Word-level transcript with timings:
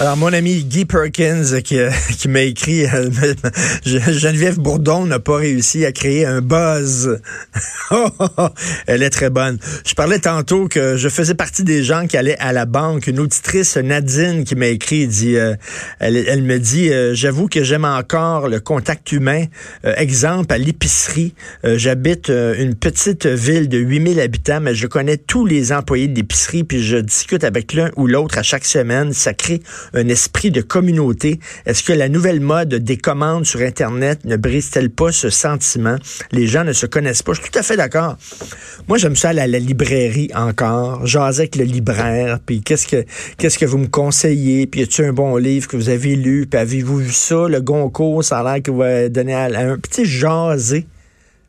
Alors, 0.00 0.16
mon 0.16 0.32
ami 0.32 0.62
Guy 0.62 0.84
Perkins 0.84 1.60
qui, 1.64 1.76
qui 2.18 2.28
m'a 2.28 2.42
écrit 2.42 2.86
euh, 2.86 3.10
Geneviève 3.84 4.60
Bourdon 4.60 5.06
n'a 5.06 5.18
pas 5.18 5.38
réussi 5.38 5.84
à 5.84 5.90
créer 5.90 6.24
un 6.24 6.40
buzz. 6.40 7.20
Elle 8.86 9.02
est 9.02 9.10
très 9.10 9.28
bonne. 9.28 9.58
Je 9.84 9.94
parlais 9.94 10.20
tantôt 10.20 10.68
que 10.68 10.96
je 10.96 11.08
faisais 11.08 11.34
partie 11.34 11.64
des 11.64 11.82
gens 11.82 12.06
qui 12.06 12.16
allaient 12.16 12.38
à 12.38 12.52
la 12.52 12.64
banque. 12.64 13.08
Une 13.08 13.18
auditrice, 13.18 13.76
Nadine, 13.76 14.44
qui 14.44 14.54
m'a 14.54 14.68
écrit, 14.68 15.08
dit, 15.08 15.36
euh, 15.36 15.56
elle, 15.98 16.16
elle, 16.16 16.44
me 16.44 16.60
dit, 16.60 16.92
euh, 16.92 17.12
j'avoue 17.14 17.48
que 17.48 17.64
j'aime 17.64 17.84
encore 17.84 18.48
le 18.48 18.60
contact 18.60 19.10
humain. 19.10 19.46
exemple, 19.82 20.52
à 20.52 20.58
l'épicerie, 20.58 21.34
j'habite 21.64 22.28
une 22.28 22.76
petite 22.76 23.26
ville 23.26 23.68
de 23.68 23.78
8000 23.78 24.20
habitants, 24.20 24.60
mais 24.60 24.76
je 24.76 24.86
connais 24.86 25.16
tous 25.16 25.44
les 25.44 25.72
employés 25.72 26.06
de 26.06 26.14
l'épicerie, 26.14 26.62
puis 26.62 26.84
je 26.84 26.98
discute 26.98 27.42
avec 27.42 27.72
l'un 27.72 27.90
ou 27.96 28.06
l'autre 28.06 28.38
à 28.38 28.44
chaque 28.44 28.64
semaine. 28.64 29.12
Ça 29.12 29.34
crée 29.34 29.60
un 29.94 30.08
esprit 30.08 30.50
de 30.50 30.60
communauté. 30.60 31.40
Est-ce 31.66 31.82
que 31.82 31.92
la 31.92 32.08
nouvelle 32.08 32.40
mode 32.40 32.74
des 32.74 32.96
commandes 32.96 33.46
sur 33.46 33.60
Internet 33.60 34.24
ne 34.24 34.36
brise-t-elle 34.36 34.90
pas 34.90 35.12
ce 35.12 35.30
sentiment? 35.30 35.96
Les 36.32 36.46
gens 36.46 36.64
ne 36.64 36.72
se 36.72 36.86
connaissent 36.86 37.22
pas. 37.22 37.32
Je 37.32 37.42
suis 37.42 37.50
tout 37.50 37.58
à 37.58 37.62
fait 37.62 37.76
d'accord. 37.76 38.16
Moi, 38.88 38.98
j'aime 38.98 39.16
ça 39.16 39.30
aller 39.30 39.40
à 39.40 39.46
la 39.46 39.58
librairie 39.58 40.30
encore, 40.34 41.06
jaser 41.06 41.42
avec 41.42 41.56
le 41.56 41.64
libraire, 41.64 42.38
puis 42.44 42.62
qu'est-ce 42.62 42.86
que 43.58 43.64
vous 43.66 43.78
me 43.78 43.86
conseillez, 43.86 44.66
puis 44.66 44.80
y 44.80 44.82
a-t-il 44.82 45.08
un 45.08 45.12
bon 45.12 45.36
livre 45.36 45.68
que 45.68 45.76
vous 45.76 45.88
avez 45.88 46.16
lu, 46.16 46.46
puis 46.46 46.58
avez-vous 46.58 46.98
vu 46.98 47.12
ça, 47.12 47.48
le 47.48 47.60
Goncourt, 47.60 48.24
ça 48.24 48.38
a 48.38 48.54
l'air 48.54 48.62
que 48.62 48.70
vous 48.70 49.08
donner 49.10 49.34
à, 49.34 49.44
un 49.44 49.78
petit 49.78 50.04
jaser 50.04 50.86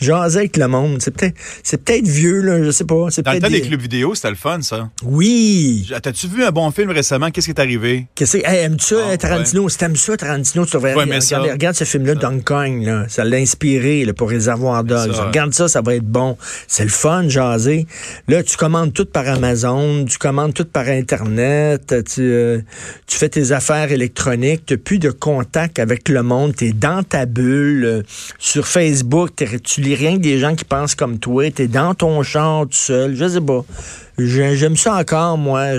jaser 0.00 0.38
avec 0.40 0.56
le 0.56 0.68
monde. 0.68 1.00
C'est 1.02 1.10
peut-être, 1.10 1.34
c'est 1.62 1.82
peut-être 1.84 2.06
vieux, 2.06 2.40
là, 2.40 2.62
je 2.62 2.70
sais 2.70 2.84
pas. 2.84 3.06
C'est 3.10 3.22
Dans 3.22 3.32
le 3.32 3.40
temps 3.40 3.48
des 3.48 3.60
des- 3.60 3.66
clubs 3.68 3.80
vidéo, 3.80 4.14
c'était 4.14 4.30
le 4.30 4.36
fun, 4.36 4.60
ça. 4.62 4.90
Oui. 5.04 5.88
T'as-tu 6.02 6.26
vu 6.28 6.44
un 6.44 6.50
bon 6.50 6.70
film 6.70 6.90
récemment? 6.90 7.30
Qu'est-ce 7.30 7.46
qui 7.46 7.52
est 7.52 7.60
arrivé? 7.60 8.06
Qu'est-ce 8.14 8.38
que 8.38 8.46
hey, 8.46 8.64
aimes-tu 8.64 8.94
Ah, 8.96 9.10
ça, 9.10 9.16
Tarantino? 9.18 9.68
Si 9.68 9.78
t'aimes 9.78 9.96
ça, 9.96 10.16
Tarantino, 10.16 10.64
tu 10.66 10.72
devrais 10.72 10.94
regarder, 10.94 11.20
ça- 11.20 11.40
regarde 11.40 11.76
ce 11.76 11.84
film-là, 11.84 12.14
Donkey 12.14 12.42
Kong, 12.44 12.82
là. 12.84 13.04
Ça 13.08 13.24
l'a 13.24 13.36
inspiré, 13.36 14.04
là, 14.04 14.12
pour 14.12 14.30
Réservoir 14.30 14.84
Dogs. 14.84 15.12
ça. 15.14 15.24
Regarde 15.26 15.52
ça, 15.54 15.68
ça 15.68 15.80
va 15.80 15.94
être 15.94 16.04
bon. 16.06 16.36
C'est 16.66 16.84
le 16.84 16.90
fun, 16.90 17.28
jaser. 17.28 17.86
Là, 18.28 18.42
tu 18.42 18.56
commandes 18.56 18.92
tout 18.92 19.06
par 19.06 19.28
Amazon, 19.28 20.04
tu 20.04 20.18
commandes 20.18 20.54
tout 20.54 20.64
par 20.64 20.88
Internet, 20.88 21.94
tu, 22.12 22.20
euh, 22.20 22.60
tu 23.06 23.16
fais 23.18 23.28
tes 23.28 23.52
affaires 23.52 23.92
électroniques, 23.92 24.64
tu 24.66 24.78
plus 24.78 24.98
de 24.98 25.10
contact 25.10 25.78
avec 25.78 26.08
le 26.08 26.22
monde, 26.22 26.54
tu 26.56 26.66
es 26.68 26.72
dans 26.72 27.02
ta 27.02 27.26
bulle. 27.26 27.84
euh, 27.84 28.02
sur 28.38 28.66
Facebook, 28.66 29.30
t'es- 29.36 29.58
tu 29.60 29.80
rien 29.94 30.16
que 30.16 30.22
des 30.22 30.38
gens 30.38 30.54
qui 30.54 30.64
pensent 30.64 30.94
comme 30.94 31.18
toi, 31.18 31.50
tu 31.50 31.62
es 31.62 31.68
dans 31.68 31.94
ton 31.94 32.22
char 32.22 32.62
tout 32.62 32.72
seul, 32.72 33.14
je 33.14 33.28
sais 33.28 33.40
pas. 33.40 33.64
J'ai- 34.18 34.56
J'aime 34.56 34.76
ça 34.76 34.96
encore, 34.96 35.38
moi. 35.38 35.78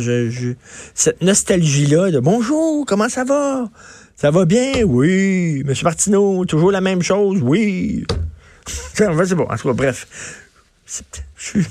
Cette 0.93 1.21
nostalgie-là 1.21 2.11
de 2.11 2.19
bonjour, 2.19 2.85
comment 2.85 3.09
ça 3.09 3.23
va? 3.23 3.69
Ça 4.15 4.31
va 4.31 4.45
bien? 4.45 4.83
Oui. 4.85 5.63
Monsieur 5.65 5.83
Martineau, 5.83 6.45
toujours 6.45 6.71
la 6.71 6.81
même 6.81 7.01
chose? 7.01 7.39
Oui. 7.41 8.05
C'est 8.93 9.35
bon. 9.35 9.47
En 9.49 9.57
tout 9.57 9.67
cas, 9.69 9.73
bref. 9.73 10.07
Je 11.37 11.63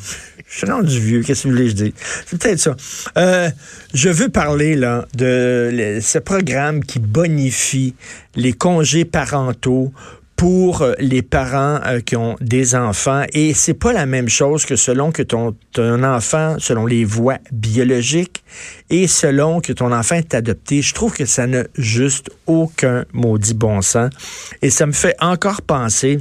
suis, 0.56 0.66
rendu 0.66 0.98
vieux, 0.98 1.22
qu'est-ce 1.22 1.44
que 1.44 1.48
vous 1.48 1.54
voulez 1.54 1.72
que 1.72 1.78
je? 1.78 1.90
C'est 2.26 2.38
peut-être 2.38 2.58
ça. 2.58 2.74
Euh, 3.16 3.50
je 3.94 4.08
veux 4.08 4.28
parler 4.28 4.74
là 4.74 5.06
de 5.14 6.00
ce 6.02 6.18
programme 6.18 6.82
qui 6.82 6.98
bonifie 6.98 7.94
les 8.34 8.52
congés 8.52 9.04
parentaux 9.04 9.92
pour 10.40 10.80
euh, 10.80 10.94
les 10.98 11.20
parents 11.20 11.80
euh, 11.84 12.00
qui 12.00 12.16
ont 12.16 12.34
des 12.40 12.74
enfants 12.74 13.24
et 13.34 13.52
c'est 13.52 13.74
pas 13.74 13.92
la 13.92 14.06
même 14.06 14.30
chose 14.30 14.64
que 14.64 14.74
selon 14.74 15.12
que 15.12 15.22
ton, 15.22 15.54
ton 15.74 16.02
enfant 16.02 16.56
selon 16.58 16.86
les 16.86 17.04
voies 17.04 17.36
biologiques 17.52 18.42
et 18.88 19.06
selon 19.06 19.60
que 19.60 19.74
ton 19.74 19.92
enfant 19.92 20.14
est 20.14 20.32
adopté. 20.32 20.80
Je 20.80 20.94
trouve 20.94 21.12
que 21.12 21.26
ça 21.26 21.46
n'a 21.46 21.64
juste 21.76 22.30
aucun 22.46 23.04
maudit 23.12 23.52
bon 23.52 23.82
sens 23.82 24.08
et 24.62 24.70
ça 24.70 24.86
me 24.86 24.92
fait 24.92 25.14
encore 25.20 25.60
penser 25.60 26.20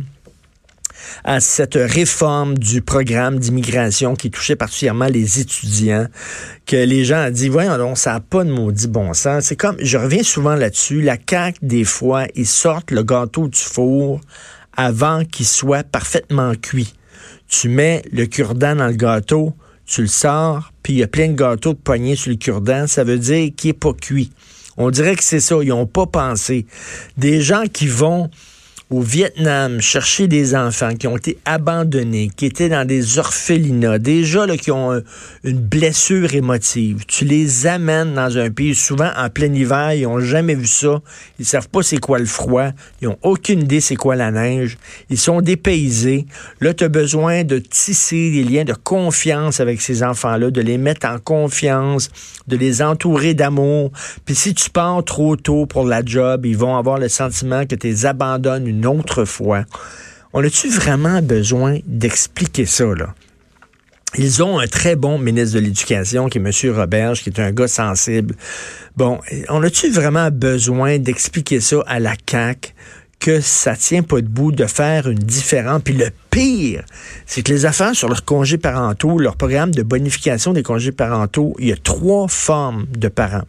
à 1.23 1.39
cette 1.39 1.75
réforme 1.75 2.57
du 2.57 2.81
programme 2.81 3.39
d'immigration 3.39 4.15
qui 4.15 4.31
touchait 4.31 4.55
particulièrement 4.55 5.07
les 5.07 5.39
étudiants, 5.39 6.07
que 6.65 6.75
les 6.75 7.05
gens 7.05 7.27
ont 7.27 7.31
dit, 7.31 7.49
voyons 7.49 7.77
donc, 7.77 7.97
ça 7.97 8.13
n'a 8.13 8.19
pas 8.19 8.43
de 8.43 8.51
maudit 8.51 8.87
bon 8.87 9.13
sens. 9.13 9.45
C'est 9.45 9.55
comme, 9.55 9.77
je 9.79 9.97
reviens 9.97 10.23
souvent 10.23 10.55
là-dessus, 10.55 11.01
la 11.01 11.17
CAQ, 11.17 11.59
des 11.61 11.83
fois, 11.83 12.25
ils 12.35 12.47
sortent 12.47 12.91
le 12.91 13.03
gâteau 13.03 13.47
du 13.47 13.59
four 13.59 14.21
avant 14.75 15.25
qu'il 15.25 15.45
soit 15.45 15.83
parfaitement 15.83 16.53
cuit. 16.55 16.93
Tu 17.47 17.69
mets 17.69 18.03
le 18.11 18.25
cure-dent 18.25 18.75
dans 18.75 18.88
le 18.88 18.93
gâteau, 18.93 19.53
tu 19.85 20.01
le 20.01 20.07
sors, 20.07 20.71
puis 20.83 20.93
il 20.93 20.99
y 20.99 21.03
a 21.03 21.07
plein 21.07 21.29
de 21.29 21.33
gâteaux 21.33 21.73
de 21.73 21.79
poignée 21.79 22.15
sur 22.15 22.29
le 22.29 22.38
cure-dent, 22.38 22.88
ça 22.88 23.03
veut 23.03 23.17
dire 23.17 23.49
qu'il 23.57 23.69
n'est 23.69 23.73
pas 23.73 23.93
cuit. 23.93 24.31
On 24.77 24.91
dirait 24.91 25.15
que 25.15 25.23
c'est 25.23 25.41
ça, 25.41 25.57
ils 25.61 25.69
n'ont 25.69 25.88
pas 25.88 26.05
pensé. 26.05 26.65
Des 27.17 27.41
gens 27.41 27.63
qui 27.71 27.88
vont 27.88 28.29
au 28.89 29.01
Vietnam 29.01 29.81
chercher 29.81 30.27
des 30.27 30.55
enfants 30.55 30.95
qui 30.95 31.05
ont 31.05 31.16
été 31.16 31.38
abandonnés, 31.45 32.31
qui 32.35 32.47
étaient 32.47 32.69
dans 32.69 32.88
des 32.88 33.19
orphelinats, 33.19 34.00
déjà 34.00 34.47
là, 34.47 34.57
qui 34.57 34.72
ont 34.72 34.91
un- 34.91 35.03
une 35.44 35.59
blessure 35.59 36.33
émotive. 36.33 37.05
Tu 37.07 37.23
les 37.23 37.67
amènes 37.67 38.16
dans 38.16 38.35
un 38.39 38.50
pays, 38.50 38.73
souvent 38.73 39.11
en 39.16 39.29
plein 39.29 39.53
hiver, 39.53 39.94
ils 39.94 40.07
ont 40.07 40.19
jamais 40.19 40.55
vu 40.55 40.66
ça. 40.66 41.01
Ils 41.38 41.45
savent 41.45 41.69
pas 41.69 41.83
c'est 41.83 42.00
quoi 42.00 42.17
le 42.17 42.25
froid. 42.25 42.69
Ils 43.01 43.09
ont 43.09 43.17
aucune 43.22 43.61
idée 43.61 43.79
c'est 43.79 43.95
quoi 43.95 44.16
la 44.16 44.31
neige. 44.31 44.77
Ils 45.11 45.19
sont 45.19 45.41
dépaysés. 45.41 46.25
Là, 46.59 46.73
tu 46.73 46.83
as 46.83 46.89
besoin 46.89 47.44
de 47.44 47.59
tisser 47.59 48.31
des 48.31 48.44
liens 48.44 48.63
de 48.63 48.73
confiance 48.73 49.59
avec 49.59 49.81
ces 49.81 50.01
enfants-là, 50.01 50.50
de 50.50 50.61
les 50.61 50.79
mettre 50.79 51.06
en 51.07 51.19
confiance, 51.19 52.09
de 52.47 52.57
les 52.57 52.81
entourer 52.81 53.35
d'amour. 53.35 53.91
Puis 54.25 54.33
si 54.33 54.56
tu 54.56 54.71
pars 54.71 55.03
trop 55.03 55.35
tôt 55.35 55.67
pour 55.67 55.85
la 55.85 56.03
job, 56.03 56.47
ils 56.47 56.57
vont 56.57 56.75
avoir 56.75 56.97
le 56.97 57.07
sentiment 57.07 57.66
que 57.67 57.75
tu 57.75 57.85
les 57.85 58.06
abandonnes 58.07 58.78
On 60.34 60.44
a-tu 60.44 60.69
vraiment 60.69 61.22
besoin 61.22 61.79
d'expliquer 61.85 62.66
ça? 62.66 62.85
Ils 64.17 64.41
ont 64.41 64.57
un 64.59 64.67
très 64.67 64.95
bon 64.95 65.19
ministre 65.19 65.56
de 65.56 65.59
l'Éducation, 65.59 66.29
qui 66.29 66.40
est 66.40 66.41
M. 66.41 66.75
Roberge, 66.75 67.22
qui 67.22 67.29
est 67.29 67.39
un 67.39 67.51
gars 67.51 67.68
sensible. 67.68 68.35
Bon, 68.97 69.19
on 69.50 69.62
a-tu 69.63 69.89
vraiment 69.91 70.31
besoin 70.31 70.97
d'expliquer 70.97 71.59
ça 71.59 71.84
à 71.85 72.00
la 72.00 72.16
CAQ? 72.29 72.73
que 73.19 73.41
ça 73.41 73.75
tient 73.75 74.01
pas 74.01 74.22
debout 74.22 74.51
de 74.51 74.66
faire 74.66 75.09
une 75.09 75.19
différence? 75.19 75.81
Puis 75.84 75.94
le 75.94 76.09
pire, 76.31 76.84
c'est 77.25 77.44
que 77.44 77.51
les 77.51 77.66
affaires 77.66 77.94
sur 77.94 78.07
leurs 78.07 78.25
congés 78.25 78.57
parentaux, 78.57 79.19
leur 79.19 79.35
programme 79.35 79.72
de 79.72 79.84
bonification 79.84 80.53
des 80.53 80.63
congés 80.63 80.94
parentaux, 80.94 81.53
il 81.59 81.68
y 81.68 81.72
a 81.73 81.75
trois 81.75 82.28
formes 82.28 82.85
de 82.97 83.09
parents. 83.09 83.45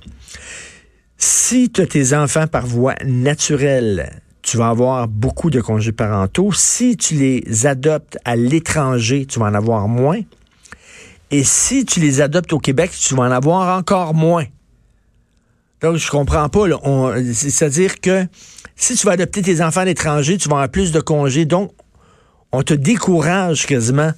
Si 1.19 1.71
tu 1.71 1.83
as 1.83 1.87
tes 1.87 2.15
enfants 2.15 2.47
par 2.47 2.67
voie 2.67 2.95
naturelle, 3.05 4.21
tu 4.51 4.57
vas 4.57 4.71
avoir 4.71 5.07
beaucoup 5.07 5.49
de 5.49 5.61
congés 5.61 5.93
parentaux. 5.93 6.51
Si 6.53 6.97
tu 6.97 7.15
les 7.15 7.67
adoptes 7.67 8.19
à 8.25 8.35
l'étranger, 8.35 9.25
tu 9.25 9.39
vas 9.39 9.47
en 9.47 9.55
avoir 9.55 9.87
moins. 9.87 10.23
Et 11.31 11.45
si 11.45 11.85
tu 11.85 12.01
les 12.01 12.21
adoptes 12.21 12.53
au 12.53 12.59
Québec, 12.59 12.91
tu 12.91 13.15
vas 13.15 13.23
en 13.23 13.31
avoir 13.31 13.79
encore 13.79 14.13
moins. 14.13 14.47
Donc, 15.81 15.99
je 15.99 16.11
comprends 16.11 16.49
pas. 16.49 16.67
C'est-à-dire 17.33 18.01
que 18.01 18.27
si 18.75 18.97
tu 18.97 19.07
vas 19.07 19.13
adopter 19.13 19.41
tes 19.41 19.63
enfants 19.63 19.83
à 19.83 19.85
l'étranger, 19.85 20.37
tu 20.37 20.49
vas 20.49 20.57
avoir 20.57 20.69
plus 20.69 20.91
de 20.91 20.99
congés. 20.99 21.45
Donc, 21.45 21.71
on 22.51 22.65
te 22.65 22.75
décourage 22.75 23.67
quasiment 23.67 24.11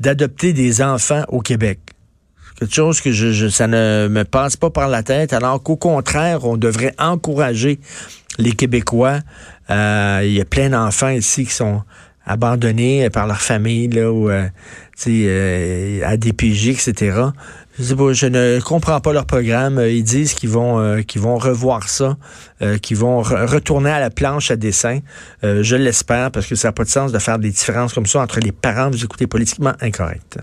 d'adopter 0.00 0.52
des 0.52 0.82
enfants 0.82 1.22
au 1.28 1.42
Québec. 1.42 1.78
Quelque 2.58 2.74
chose 2.74 3.00
que 3.00 3.12
je- 3.12 3.48
ça 3.50 3.68
ne 3.68 4.08
me 4.10 4.24
passe 4.24 4.56
pas 4.56 4.70
par 4.70 4.88
la 4.88 5.04
tête, 5.04 5.32
alors 5.32 5.62
qu'au 5.62 5.76
contraire, 5.76 6.44
on 6.44 6.56
devrait 6.56 6.94
encourager 6.98 7.78
les 8.38 8.52
Québécois. 8.52 9.20
Euh, 9.70 10.20
Il 10.24 10.32
y 10.32 10.40
a 10.40 10.44
plein 10.44 10.70
d'enfants 10.70 11.08
ici 11.08 11.44
qui 11.44 11.52
sont 11.52 11.82
abandonnés 12.24 13.08
par 13.10 13.26
leur 13.26 13.40
famille, 13.40 13.88
là, 13.88 14.10
ou 14.10 14.28
euh, 14.30 14.48
euh, 15.06 16.00
à 16.04 16.16
des 16.16 16.32
PJ, 16.32 16.68
etc. 16.68 17.20
Je, 17.78 18.26
ne 18.26 18.58
comprends 18.60 19.00
pas 19.00 19.12
leur 19.12 19.26
programme. 19.26 19.78
Euh, 19.78 19.90
Ils 19.90 20.02
disent 20.02 20.34
qu'ils 20.34 20.48
vont, 20.50 20.80
euh, 20.80 21.02
qu'ils 21.02 21.20
vont 21.20 21.36
revoir 21.36 21.88
ça, 21.88 22.16
euh, 22.62 22.78
qu'ils 22.78 22.96
vont 22.96 23.22
re- 23.22 23.46
retourner 23.46 23.90
à 23.90 24.00
la 24.00 24.10
planche 24.10 24.50
à 24.50 24.56
dessin. 24.56 25.00
Euh, 25.44 25.62
je 25.62 25.76
l'espère 25.76 26.30
parce 26.30 26.46
que 26.46 26.54
ça 26.56 26.68
n'a 26.68 26.72
pas 26.72 26.84
de 26.84 26.88
sens 26.88 27.12
de 27.12 27.18
faire 27.18 27.38
des 27.38 27.50
différences 27.50 27.92
comme 27.92 28.06
ça 28.06 28.20
entre 28.20 28.40
les 28.40 28.52
parents. 28.52 28.90
Vous 28.90 29.04
écoutez 29.04 29.26
politiquement 29.26 29.74
incorrect. 29.80 30.38